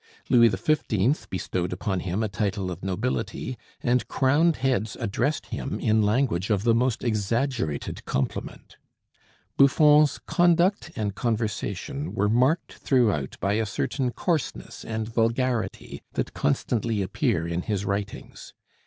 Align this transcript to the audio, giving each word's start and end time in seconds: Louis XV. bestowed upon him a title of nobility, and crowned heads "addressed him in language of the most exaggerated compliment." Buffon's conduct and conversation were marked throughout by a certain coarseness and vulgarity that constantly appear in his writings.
Louis 0.29 0.49
XV. 0.49 1.29
bestowed 1.29 1.71
upon 1.71 1.99
him 1.99 2.23
a 2.23 2.27
title 2.27 2.71
of 2.71 2.81
nobility, 2.83 3.55
and 3.81 4.07
crowned 4.07 4.55
heads 4.55 4.97
"addressed 4.99 5.45
him 5.53 5.79
in 5.79 6.01
language 6.01 6.49
of 6.49 6.63
the 6.63 6.73
most 6.73 7.03
exaggerated 7.03 8.03
compliment." 8.05 8.77
Buffon's 9.57 10.17
conduct 10.25 10.89
and 10.95 11.13
conversation 11.13 12.15
were 12.15 12.29
marked 12.29 12.73
throughout 12.73 13.37
by 13.39 13.53
a 13.53 13.65
certain 13.67 14.09
coarseness 14.09 14.83
and 14.83 15.07
vulgarity 15.07 16.01
that 16.13 16.33
constantly 16.33 17.03
appear 17.03 17.47
in 17.47 17.61
his 17.61 17.85
writings. 17.85 18.55